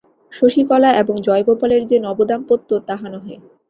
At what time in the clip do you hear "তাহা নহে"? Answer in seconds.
2.87-3.35